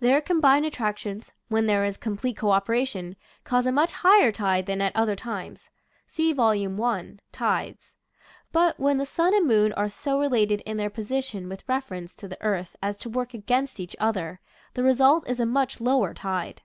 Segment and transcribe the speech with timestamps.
[0.00, 3.14] Their com bined attractions, when there is complete co operation,
[3.44, 5.70] cause a much higher tide than at other times.
[6.08, 6.80] (See Vol.
[6.82, 7.94] I, "Tides.")
[8.50, 12.26] But when the sun and moon are so related in their position with reference to
[12.26, 14.40] the earth as to work against each other,
[14.74, 16.62] the result is a much lower tide.